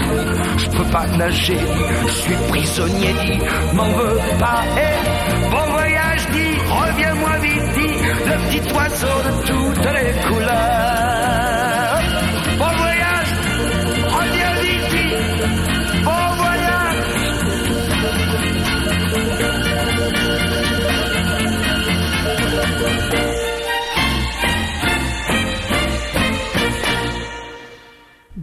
je 0.58 0.70
peux 0.76 0.90
pas 0.90 1.06
nager. 1.06 1.58
Je 2.06 2.12
suis 2.12 2.34
prisonnier, 2.48 3.12
dit, 3.24 3.38
m'en 3.74 3.88
veux 3.90 4.18
pas. 4.38 4.62
Eh, 4.76 5.50
bon 5.50 5.72
voyage, 5.72 6.26
dit, 6.32 6.56
reviens-moi 6.68 7.36
vite, 7.38 7.74
dit, 7.74 7.98
le 8.26 8.60
petit 8.60 8.74
oiseau 8.74 9.06
de 9.06 9.46
toutes 9.46 9.84
les 9.86 10.28
couleurs. 10.28 11.39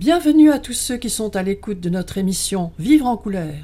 Bienvenue 0.07 0.51
à 0.51 0.59
tous 0.59 0.71
ceux 0.71 0.95
qui 0.95 1.09
sont 1.09 1.35
à 1.35 1.43
l'écoute 1.43 1.81
de 1.81 1.89
notre 1.89 2.17
émission 2.17 2.71
Vivre 2.79 3.07
en 3.07 3.17
couleur. 3.17 3.55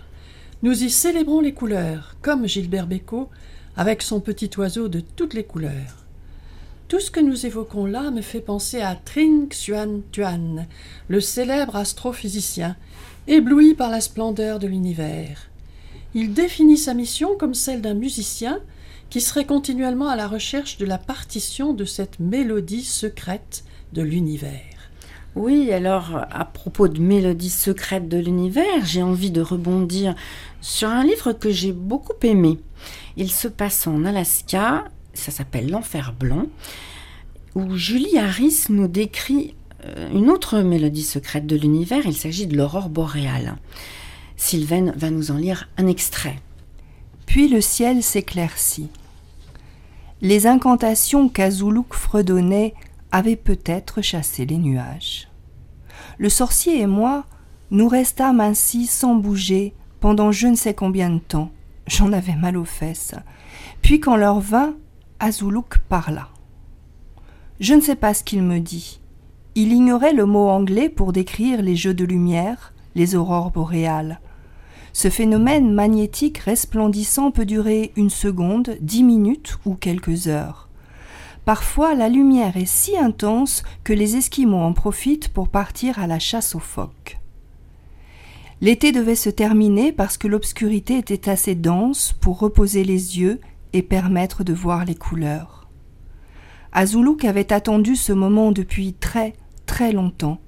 Nous 0.62 0.84
y 0.84 0.90
célébrons 0.90 1.40
les 1.40 1.54
couleurs, 1.54 2.18
comme 2.22 2.50
Gilbert 2.50 2.86
Bécaud, 2.86 3.30
avec 3.78 4.02
son 4.02 4.20
petit 4.20 4.50
oiseau 4.58 4.90
de 4.90 5.00
toutes 5.00 5.36
les 5.36 5.46
couleurs. 5.46 6.04
Tout 6.90 7.00
ce 7.00 7.12
que 7.12 7.22
nous 7.22 7.46
évoquons 7.46 7.86
là 7.86 8.12
me 8.12 8.22
fait 8.22 8.42
penser 8.42 8.82
à 8.82 8.94
Trinh 8.94 9.48
Xuan 9.48 10.02
Tuan, 10.12 10.68
le 11.08 11.22
célèbre 11.22 11.78
astrophysicien, 11.78 12.76
ébloui 13.28 13.74
par 13.74 13.90
la 13.90 14.02
splendeur 14.02 14.60
de 14.60 14.68
l'univers. 14.68 15.50
Il 16.14 16.34
définit 16.34 16.78
sa 16.78 16.94
mission 16.94 17.38
comme 17.38 17.54
celle 17.54 17.80
d'un 17.82 17.94
musicien 17.94 18.60
qui 19.10 19.22
serait 19.22 19.46
continuellement 19.46 20.10
à 20.10 20.18
la 20.18 20.28
recherche 20.28 20.78
de 20.78 20.86
la 20.86 20.98
partition 20.98 21.72
de 21.72 21.86
cette 21.86 22.20
mélodie 22.20 22.84
secrète 22.84 23.64
de 23.94 24.02
l'univers. 24.02 24.73
Oui, 25.36 25.72
alors 25.72 26.26
à 26.30 26.46
propos 26.46 26.88
de 26.88 27.02
mélodies 27.02 27.50
secrètes 27.50 28.08
de 28.08 28.20
l'univers, 28.20 28.86
j'ai 28.86 29.02
envie 29.02 29.32
de 29.32 29.42
rebondir 29.42 30.14
sur 30.62 30.90
un 30.90 31.04
livre 31.04 31.34
que 31.34 31.50
j'ai 31.50 31.74
beaucoup 31.74 32.14
aimé. 32.22 32.60
Il 33.18 33.32
se 33.32 33.48
passe 33.48 33.88
en 33.88 34.06
Alaska, 34.06 34.86
ça 35.14 35.32
s'appelle 35.32 35.72
L'Enfer 35.72 36.14
Blanc, 36.18 36.46
où 37.56 37.76
Julie 37.76 38.20
Harris 38.20 38.66
nous 38.70 38.88
décrit 38.88 39.56
euh, 39.86 40.12
une 40.14 40.30
autre 40.30 40.60
mélodie 40.60 41.04
secrète 41.04 41.48
de 41.48 41.56
l'univers, 41.56 42.06
il 42.06 42.16
s'agit 42.16 42.46
de 42.46 42.56
l'aurore 42.56 42.90
boréale. 42.90 43.56
Sylvaine 44.38 44.94
va 44.96 45.10
nous 45.10 45.32
en 45.32 45.38
lire 45.38 45.68
un 45.78 45.88
extrait. 45.88 46.40
Puis 47.26 47.48
le 47.48 47.62
ciel 47.62 48.04
s'éclaircit. 48.04 48.90
Les 50.22 50.48
incantations 50.48 51.28
qu'Azuluk 51.28 51.94
fredonnait 51.94 52.76
avaient 53.14 53.38
peut-être 53.38 54.02
chassé 54.02 54.46
les 54.46 54.58
nuages. 54.58 55.30
Le 56.18 56.30
sorcier 56.30 56.82
et 56.82 56.88
moi, 56.88 57.26
nous 57.70 57.88
restâmes 57.88 58.42
ainsi 58.42 58.88
sans 58.88 59.16
bouger 59.16 59.74
pendant 60.00 60.32
je 60.32 60.48
ne 60.48 60.56
sais 60.56 60.74
combien 60.74 61.12
de 61.12 61.20
temps. 61.20 61.52
J'en 61.88 62.12
avais 62.12 62.36
mal 62.36 62.58
aux 62.58 62.66
fesses. 62.66 63.14
Puis 63.82 64.00
quand 64.00 64.16
l'heure 64.16 64.40
vint, 64.40 64.76
Azuluk 65.20 65.78
parla. 65.90 66.30
Je 67.60 67.76
ne 67.76 67.82
sais 67.82 67.96
pas 67.96 68.16
ce 68.16 68.24
qu'il 68.24 68.42
me 68.42 68.60
dit. 68.60 69.00
Il 69.56 69.72
ignorait 69.72 70.14
le 70.14 70.26
mot 70.26 70.50
anglais 70.50 70.90
pour 70.90 71.14
décrire 71.14 71.62
les 71.62 71.76
jeux 71.76 71.94
de 71.94 72.06
lumière, 72.06 72.74
les 72.96 73.16
aurores 73.16 73.52
boréales. 73.52 74.20
Ce 74.92 75.10
phénomène 75.10 75.72
magnétique 75.72 76.40
resplendissant 76.40 77.30
peut 77.30 77.46
durer 77.46 77.92
une 77.96 78.10
seconde, 78.10 78.76
dix 78.82 79.04
minutes 79.04 79.60
ou 79.66 79.76
quelques 79.76 80.28
heures. 80.28 80.63
Parfois, 81.46 81.94
la 81.94 82.08
lumière 82.08 82.56
est 82.56 82.66
si 82.66 82.98
intense 82.98 83.64
que 83.84 83.94
les 83.94 84.16
Esquimaux 84.16 84.62
en 84.62 84.74
profitent 84.74 85.30
pour 85.30 85.50
partir 85.50 86.00
à 86.00 86.08
la 86.08 86.20
chasse 86.20 86.56
aux 86.56 86.60
phoques. 86.60 87.20
L'été 88.62 88.94
devait 88.94 89.16
se 89.16 89.30
terminer 89.30 89.92
parce 89.92 90.18
que 90.18 90.30
l'obscurité 90.30 90.98
était 90.98 91.30
assez 91.30 91.54
dense 91.54 92.14
pour 92.14 92.40
reposer 92.40 92.86
les 92.86 93.20
yeux 93.20 93.42
et 93.74 93.82
permettre 93.82 94.46
de 94.46 94.54
voir 94.54 94.86
les 94.86 94.96
couleurs. 94.96 95.68
Azuluk 96.72 97.26
avait 97.26 97.52
attendu 97.52 97.98
ce 97.98 98.14
moment 98.14 98.54
depuis 98.54 98.94
très 98.94 99.34
très 99.66 99.92
longtemps. 99.92 100.40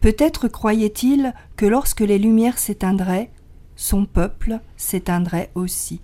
Peut-être 0.00 0.48
croyait-il 0.48 1.34
que 1.56 1.66
lorsque 1.66 2.00
les 2.00 2.18
lumières 2.18 2.58
s'éteindraient, 2.58 3.30
son 3.76 4.06
peuple 4.06 4.58
s'éteindrait 4.76 5.50
aussi. 5.54 6.00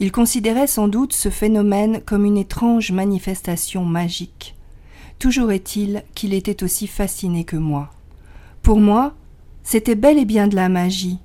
Il 0.00 0.12
considérait 0.12 0.66
sans 0.66 0.88
doute 0.88 1.12
ce 1.12 1.28
phénomène 1.28 2.00
comme 2.06 2.24
une 2.24 2.38
étrange 2.38 2.90
manifestation 2.90 3.84
magique. 3.84 4.56
Toujours 5.18 5.52
est-il 5.52 6.04
qu'il 6.14 6.32
était 6.32 6.64
aussi 6.64 6.86
fasciné 6.86 7.44
que 7.44 7.56
moi. 7.56 7.90
Pour 8.62 8.80
moi, 8.80 9.12
c'était 9.62 9.94
bel 9.94 10.16
et 10.16 10.24
bien 10.24 10.48
de 10.48 10.56
la 10.56 10.70
magie. 10.70 11.18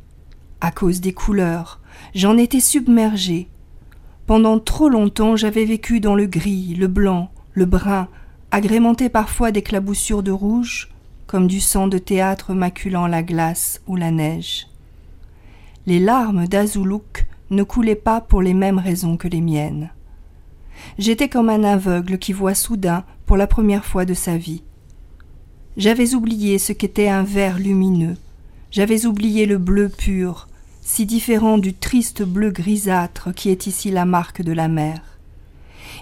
À 0.59 0.71
cause 0.71 0.99
des 0.99 1.13
couleurs, 1.13 1.79
j'en 2.13 2.37
étais 2.37 2.59
submergé. 2.59 3.47
Pendant 4.27 4.59
trop 4.59 4.89
longtemps, 4.89 5.37
j'avais 5.37 5.63
vécu 5.63 6.01
dans 6.01 6.15
le 6.15 6.25
gris, 6.25 6.75
le 6.75 6.87
blanc, 6.87 7.31
le 7.53 7.63
brun, 7.63 8.09
agrémenté 8.51 9.07
parfois 9.07 9.51
d'éclaboussures 9.51 10.23
de 10.23 10.31
rouge, 10.31 10.89
comme 11.27 11.47
du 11.47 11.61
sang 11.61 11.87
de 11.87 11.97
théâtre 11.97 12.53
maculant 12.53 13.07
la 13.07 13.23
glace 13.23 13.81
ou 13.87 13.95
la 13.95 14.11
neige. 14.11 14.67
Les 15.85 15.99
larmes 15.99 16.47
d'Azuluk 16.47 17.25
ne 17.55 17.63
coulaient 17.63 17.95
pas 17.95 18.21
pour 18.21 18.41
les 18.41 18.53
mêmes 18.53 18.79
raisons 18.79 19.17
que 19.17 19.27
les 19.27 19.41
miennes. 19.41 19.89
J'étais 20.97 21.29
comme 21.29 21.49
un 21.49 21.63
aveugle 21.63 22.17
qui 22.17 22.33
voit 22.33 22.53
soudain 22.53 23.03
pour 23.25 23.37
la 23.37 23.47
première 23.47 23.85
fois 23.85 24.05
de 24.05 24.13
sa 24.13 24.37
vie. 24.37 24.63
J'avais 25.77 26.13
oublié 26.13 26.57
ce 26.57 26.73
qu'était 26.73 27.09
un 27.09 27.23
vert 27.23 27.59
lumineux, 27.59 28.17
j'avais 28.71 29.05
oublié 29.05 29.45
le 29.45 29.57
bleu 29.57 29.89
pur, 29.89 30.47
si 30.81 31.05
différent 31.05 31.57
du 31.57 31.73
triste 31.73 32.23
bleu 32.23 32.51
grisâtre 32.51 33.33
qui 33.33 33.49
est 33.49 33.67
ici 33.67 33.89
la 33.89 34.05
marque 34.05 34.41
de 34.41 34.51
la 34.51 34.67
mer. 34.67 35.01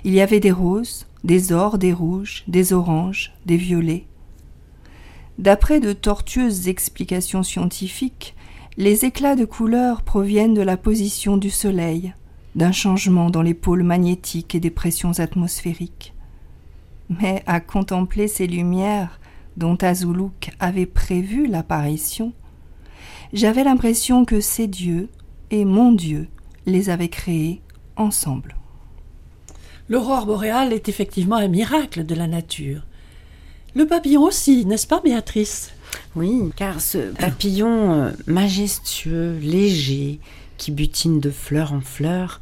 Il 0.04 0.14
y 0.14 0.22
avait 0.22 0.40
des 0.40 0.52
roses, 0.52 1.06
des 1.24 1.54
ors, 1.54 1.78
des 1.78 1.94
rouges, 1.94 2.44
des 2.48 2.74
oranges, 2.74 3.32
des 3.46 3.58
violets. 3.58 4.06
D'après 5.40 5.80
de 5.80 5.94
tortueuses 5.94 6.68
explications 6.68 7.44
scientifiques, 7.44 8.36
les 8.78 9.06
éclats 9.06 9.36
de 9.36 9.46
couleur 9.46 10.02
proviennent 10.02 10.54
de 10.54 10.62
la 10.62 10.78
position 10.78 11.38
du 11.38 11.50
Soleil, 11.50 12.14
d'un 12.56 12.72
changement 12.72 13.30
dans 13.30 13.42
les 13.42 13.54
pôles 13.54 13.84
magnétiques 13.84 14.56
et 14.56 14.60
des 14.60 14.72
pressions 14.72 15.20
atmosphériques. 15.20 16.14
Mais 17.10 17.44
à 17.46 17.60
contempler 17.60 18.28
ces 18.28 18.48
lumières 18.48 19.20
dont 19.58 19.76
Azuluk 19.76 20.52
avait 20.60 20.88
prévu 20.88 21.46
l'apparition, 21.46 22.34
j'avais 23.32 23.64
l'impression 23.64 24.26
que 24.26 24.42
ces 24.42 24.68
dieux 24.68 25.10
et 25.52 25.66
mon 25.66 25.92
Dieu 25.92 26.28
les 26.66 26.90
avaient 26.90 27.10
créés 27.10 27.62
ensemble. 27.96 28.56
L'aurore 29.90 30.26
boréale 30.26 30.74
est 30.74 30.90
effectivement 30.90 31.36
un 31.36 31.48
miracle 31.48 32.06
de 32.06 32.16
la 32.16 32.26
nature. 32.26 32.86
Le 33.76 33.86
papillon 33.86 34.24
aussi, 34.24 34.66
n'est-ce 34.66 34.88
pas, 34.88 35.02
Béatrice? 35.02 35.72
Oui, 36.16 36.52
car 36.56 36.80
ce 36.80 37.12
papillon 37.12 37.94
euh, 37.94 38.12
majestueux, 38.28 39.38
léger, 39.42 40.20
qui 40.58 40.72
butine 40.72 41.20
de 41.20 41.32
fleur 41.32 41.74
en 41.74 41.82
fleur, 41.82 42.40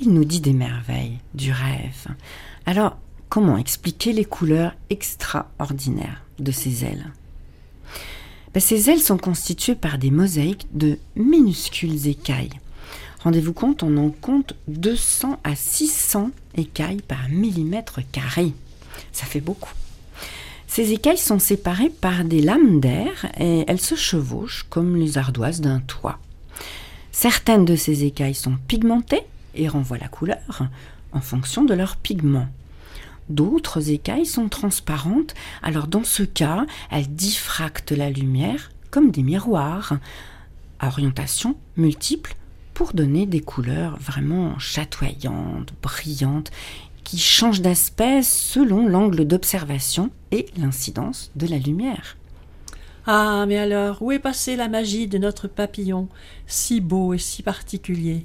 il 0.00 0.12
nous 0.12 0.24
dit 0.24 0.40
des 0.40 0.52
merveilles, 0.52 1.18
du 1.32 1.50
rêve. 1.50 2.06
Alors, 2.66 2.98
comment 3.28 3.56
expliquer 3.56 4.12
les 4.12 4.24
couleurs 4.24 4.74
extraordinaires 4.90 6.22
de 6.38 6.52
ses 6.52 6.84
ailes? 6.84 7.12
Ben, 8.52 8.60
Ces 8.60 8.90
ailes 8.90 9.00
sont 9.00 9.18
constituées 9.18 9.74
par 9.74 9.98
des 9.98 10.10
mosaïques 10.10 10.66
de 10.72 10.98
minuscules 11.16 12.06
écailles. 12.08 12.60
Rendez-vous 13.20 13.54
compte, 13.54 13.82
on 13.82 13.96
en 13.96 14.10
compte 14.10 14.54
200 14.68 15.40
à 15.44 15.56
600 15.56 16.30
écailles 16.56 17.00
par 17.00 17.30
millimètre 17.30 18.00
carré. 18.12 18.52
Ça 19.12 19.24
fait 19.24 19.40
beaucoup. 19.40 19.72
Ces 20.74 20.92
écailles 20.92 21.18
sont 21.18 21.38
séparées 21.38 21.92
par 22.00 22.24
des 22.24 22.42
lames 22.42 22.80
d'air 22.80 23.26
et 23.38 23.64
elles 23.68 23.80
se 23.80 23.94
chevauchent 23.94 24.66
comme 24.68 24.96
les 24.96 25.18
ardoises 25.18 25.60
d'un 25.60 25.78
toit. 25.78 26.18
Certaines 27.12 27.64
de 27.64 27.76
ces 27.76 28.02
écailles 28.02 28.34
sont 28.34 28.56
pigmentées 28.66 29.22
et 29.54 29.68
renvoient 29.68 29.98
la 29.98 30.08
couleur 30.08 30.66
en 31.12 31.20
fonction 31.20 31.62
de 31.62 31.74
leur 31.74 31.94
pigment. 31.94 32.48
D'autres 33.28 33.90
écailles 33.90 34.26
sont 34.26 34.48
transparentes, 34.48 35.34
alors 35.62 35.86
dans 35.86 36.02
ce 36.02 36.24
cas, 36.24 36.66
elles 36.90 37.06
diffractent 37.14 37.92
la 37.92 38.10
lumière 38.10 38.72
comme 38.90 39.12
des 39.12 39.22
miroirs, 39.22 39.98
à 40.80 40.88
orientation 40.88 41.54
multiple 41.76 42.34
pour 42.74 42.94
donner 42.94 43.26
des 43.26 43.40
couleurs 43.40 43.96
vraiment 44.00 44.58
chatoyantes, 44.58 45.72
brillantes 45.80 46.50
qui 47.04 47.18
change 47.18 47.60
d'aspect 47.60 48.22
selon 48.22 48.88
l'angle 48.88 49.26
d'observation 49.26 50.10
et 50.32 50.46
l'incidence 50.56 51.30
de 51.36 51.46
la 51.46 51.58
lumière. 51.58 52.16
Ah, 53.06 53.44
mais 53.46 53.58
alors, 53.58 54.00
où 54.00 54.12
est 54.12 54.18
passée 54.18 54.56
la 54.56 54.68
magie 54.68 55.06
de 55.06 55.18
notre 55.18 55.46
papillon, 55.46 56.08
si 56.46 56.80
beau 56.80 57.12
et 57.12 57.18
si 57.18 57.42
particulier? 57.42 58.24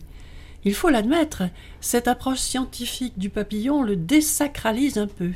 Il 0.63 0.73
faut 0.73 0.89
l'admettre, 0.89 1.43
cette 1.81 2.07
approche 2.07 2.39
scientifique 2.39 3.17
du 3.17 3.29
papillon 3.29 3.83
le 3.83 3.95
désacralise 3.95 4.97
un 4.97 5.07
peu. 5.07 5.31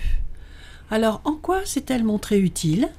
Alors, 0.91 1.21
en 1.25 1.34
quoi 1.34 1.65
s'est-elle 1.65 2.03
montrée 2.03 2.39
utile? 2.39 2.89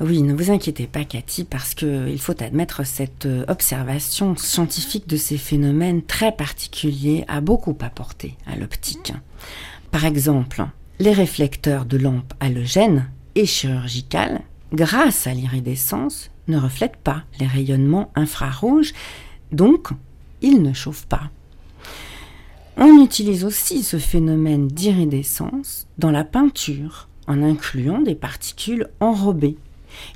Oui, 0.00 0.22
ne 0.22 0.32
vous 0.32 0.50
inquiétez 0.50 0.86
pas, 0.86 1.04
Cathy, 1.04 1.44
parce 1.44 1.74
qu'il 1.74 2.20
faut 2.20 2.42
admettre 2.42 2.86
cette 2.86 3.26
euh, 3.26 3.44
observation 3.48 4.36
scientifique 4.36 5.08
de 5.08 5.16
ces 5.16 5.36
phénomènes 5.36 6.02
très 6.02 6.32
particuliers 6.32 7.24
a 7.28 7.40
beaucoup 7.40 7.76
apporté 7.80 8.36
à 8.46 8.56
l'optique. 8.56 9.12
Par 9.90 10.04
exemple, 10.04 10.66
les 10.98 11.12
réflecteurs 11.12 11.84
de 11.84 11.96
lampes 11.96 12.34
halogènes 12.40 13.08
et 13.34 13.46
chirurgicales, 13.46 14.42
grâce 14.72 15.26
à 15.26 15.34
l'iridescence, 15.34 16.30
ne 16.46 16.58
reflètent 16.58 16.96
pas 16.96 17.22
les 17.40 17.46
rayonnements 17.46 18.10
infrarouges, 18.14 18.92
donc 19.52 19.88
ils 20.42 20.62
ne 20.62 20.72
chauffent 20.72 21.06
pas. 21.06 21.30
On 22.76 23.02
utilise 23.02 23.44
aussi 23.44 23.82
ce 23.82 23.98
phénomène 23.98 24.68
d'iridescence 24.68 25.86
dans 25.98 26.10
la 26.10 26.24
peinture 26.24 27.08
en 27.26 27.42
incluant 27.42 28.00
des 28.00 28.14
particules 28.14 28.88
enrobées. 29.00 29.56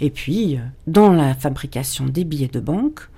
Et 0.01 0.11
puis, 0.11 0.59
dans 0.87 1.13
la 1.13 1.35
fabrication 1.35 2.07
des 2.07 2.25
billets 2.25 2.49
de 2.49 2.61
banque, 2.61 3.09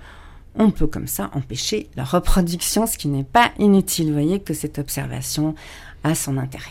on 0.57 0.71
peut 0.71 0.87
comme 0.87 1.09
ça 1.09 1.31
empêcher 1.35 1.89
la 1.97 2.05
reproduction, 2.05 2.87
ce 2.87 2.97
qui 2.97 3.09
n'est 3.09 3.25
pas 3.25 3.51
inutile. 3.59 4.07
Vous 4.07 4.13
voyez 4.13 4.41
que 4.41 4.55
cette 4.55 4.79
observation 4.79 5.55
a 6.05 6.15
son 6.15 6.39
intérêt. 6.39 6.71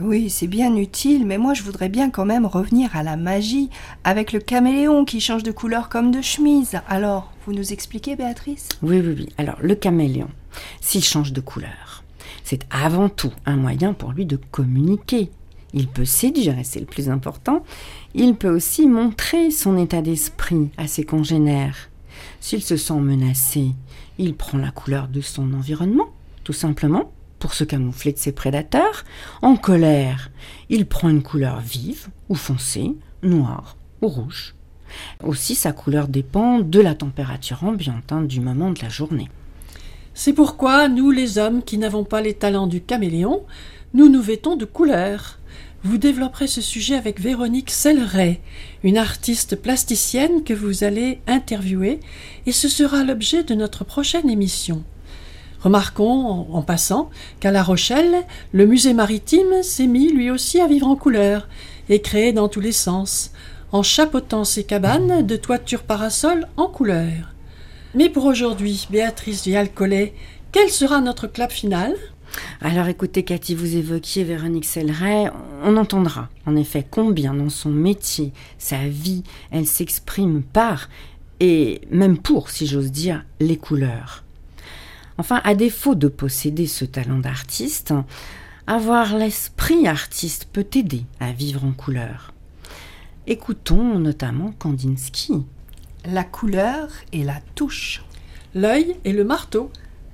Oui, 0.00 0.28
c'est 0.28 0.48
bien 0.48 0.74
utile, 0.74 1.24
mais 1.24 1.38
moi 1.38 1.54
je 1.54 1.62
voudrais 1.62 1.88
bien 1.88 2.10
quand 2.10 2.24
même 2.24 2.46
revenir 2.46 2.96
à 2.96 3.04
la 3.04 3.16
magie, 3.16 3.70
avec 4.02 4.32
le 4.32 4.40
caméléon 4.40 5.04
qui 5.04 5.20
change 5.20 5.44
de 5.44 5.52
couleur 5.52 5.88
comme 5.88 6.10
de 6.10 6.20
chemise. 6.20 6.80
Alors, 6.88 7.32
vous 7.46 7.52
nous 7.52 7.72
expliquez, 7.72 8.16
Béatrice? 8.16 8.68
Oui, 8.82 9.00
oui, 9.00 9.14
oui. 9.16 9.28
Alors, 9.38 9.56
le 9.60 9.76
caméléon, 9.76 10.28
s'il 10.80 11.04
change 11.04 11.32
de 11.32 11.40
couleur, 11.40 12.02
c'est 12.42 12.66
avant 12.70 13.08
tout 13.08 13.32
un 13.46 13.56
moyen 13.56 13.92
pour 13.92 14.10
lui 14.10 14.26
de 14.26 14.36
communiquer. 14.50 15.30
Il 15.72 15.86
peut 15.86 16.04
séduire, 16.04 16.58
et 16.58 16.64
c'est 16.64 16.80
le 16.80 16.86
plus 16.86 17.08
important. 17.08 17.62
Il 18.14 18.34
peut 18.34 18.50
aussi 18.50 18.88
montrer 18.88 19.52
son 19.52 19.78
état 19.78 20.02
d'esprit 20.02 20.70
à 20.76 20.88
ses 20.88 21.04
congénères. 21.04 21.90
S'il 22.40 22.62
se 22.62 22.76
sent 22.76 22.94
menacé, 22.94 23.70
il 24.18 24.34
prend 24.34 24.58
la 24.58 24.70
couleur 24.70 25.06
de 25.06 25.20
son 25.20 25.52
environnement, 25.54 26.08
tout 26.42 26.52
simplement, 26.52 27.10
pour 27.44 27.52
se 27.52 27.64
camoufler 27.64 28.14
de 28.14 28.18
ses 28.18 28.32
prédateurs. 28.32 29.04
En 29.42 29.56
colère, 29.56 30.30
il 30.70 30.86
prend 30.86 31.10
une 31.10 31.22
couleur 31.22 31.60
vive 31.60 32.08
ou 32.30 32.36
foncée, 32.36 32.94
noire 33.22 33.76
ou 34.00 34.08
rouge. 34.08 34.54
Aussi, 35.22 35.54
sa 35.54 35.72
couleur 35.72 36.08
dépend 36.08 36.60
de 36.60 36.80
la 36.80 36.94
température 36.94 37.62
ambiante 37.62 38.12
hein, 38.12 38.22
du 38.22 38.40
moment 38.40 38.70
de 38.70 38.80
la 38.80 38.88
journée. 38.88 39.28
C'est 40.14 40.32
pourquoi 40.32 40.88
nous, 40.88 41.10
les 41.10 41.36
hommes 41.36 41.62
qui 41.62 41.76
n'avons 41.76 42.04
pas 42.04 42.22
les 42.22 42.32
talents 42.32 42.66
du 42.66 42.80
caméléon, 42.80 43.44
nous 43.92 44.08
nous 44.08 44.22
vêtons 44.22 44.56
de 44.56 44.64
couleurs. 44.64 45.38
Vous 45.82 45.98
développerez 45.98 46.46
ce 46.46 46.62
sujet 46.62 46.94
avec 46.94 47.20
Véronique 47.20 47.70
Selleret, 47.70 48.40
une 48.84 48.96
artiste 48.96 49.56
plasticienne 49.56 50.44
que 50.44 50.54
vous 50.54 50.82
allez 50.82 51.20
interviewer, 51.26 52.00
et 52.46 52.52
ce 52.52 52.70
sera 52.70 53.04
l'objet 53.04 53.44
de 53.44 53.54
notre 53.54 53.84
prochaine 53.84 54.30
émission. 54.30 54.82
Remarquons, 55.64 56.46
en 56.52 56.60
passant, 56.60 57.08
qu'à 57.40 57.50
La 57.50 57.62
Rochelle, 57.62 58.26
le 58.52 58.66
musée 58.66 58.92
maritime 58.92 59.62
s'est 59.62 59.86
mis 59.86 60.12
lui 60.12 60.30
aussi 60.30 60.60
à 60.60 60.66
vivre 60.66 60.86
en 60.86 60.94
couleur, 60.94 61.48
et 61.88 62.02
créé 62.02 62.34
dans 62.34 62.50
tous 62.50 62.60
les 62.60 62.70
sens, 62.70 63.32
en 63.72 63.82
chapeautant 63.82 64.44
ses 64.44 64.64
cabanes 64.64 65.26
de 65.26 65.36
toitures 65.36 65.84
parasols 65.84 66.46
en 66.58 66.66
couleur. 66.66 67.32
Mais 67.94 68.10
pour 68.10 68.26
aujourd'hui, 68.26 68.86
Béatrice 68.90 69.46
Vial-Collet, 69.46 70.12
quel 70.52 70.68
sera 70.68 71.00
notre 71.00 71.28
clap 71.28 71.50
final? 71.50 71.94
Alors 72.60 72.88
écoutez, 72.88 73.22
Cathy, 73.22 73.54
vous 73.54 73.74
évoquiez 73.74 74.22
Véronique 74.22 74.66
Selleret. 74.66 75.30
On 75.62 75.78
entendra 75.78 76.28
en 76.44 76.56
effet 76.56 76.86
combien 76.88 77.32
dans 77.32 77.48
son 77.48 77.70
métier, 77.70 78.34
sa 78.58 78.86
vie, 78.86 79.22
elle 79.50 79.66
s'exprime 79.66 80.42
par, 80.42 80.90
et 81.40 81.80
même 81.90 82.18
pour, 82.18 82.50
si 82.50 82.66
j'ose 82.66 82.90
dire, 82.90 83.24
les 83.40 83.56
couleurs. 83.56 84.23
Enfin, 85.18 85.40
à 85.44 85.54
défaut 85.54 85.94
de 85.94 86.08
posséder 86.08 86.66
ce 86.66 86.84
talent 86.84 87.18
d'artiste, 87.18 87.94
avoir 88.66 89.16
l'esprit 89.16 89.86
artiste 89.86 90.48
peut 90.52 90.66
aider 90.74 91.04
à 91.20 91.32
vivre 91.32 91.64
en 91.64 91.72
couleur. 91.72 92.32
Écoutons 93.26 93.98
notamment 93.98 94.52
Kandinsky. 94.52 95.44
La 96.04 96.24
couleur 96.24 96.88
et 97.12 97.24
la 97.24 97.40
touche. 97.54 98.04
L'œil 98.54 98.96
et 99.04 99.12
le 99.12 99.24
marteau. 99.24 99.70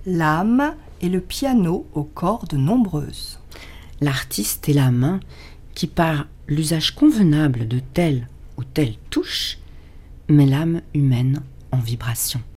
L'âme 0.07 0.75
et 1.01 1.09
le 1.09 1.21
piano 1.21 1.87
aux 1.95 2.05
cordes 2.05 2.55
nombreuses. 2.55 3.39
L'artiste 4.01 4.69
est 4.69 4.75
la 4.75 4.91
main 4.91 5.21
qui, 5.75 5.87
par 5.87 6.27
l'usage 6.47 6.95
convenable 6.95 7.69
de 7.69 7.81
telle 7.81 8.29
ou 8.57 8.65
telle 8.65 8.95
touche, 9.11 9.59
met 10.29 10.47
l'âme 10.47 10.81
humaine 10.95 11.43
en 11.73 11.79
vibration. 11.79 12.41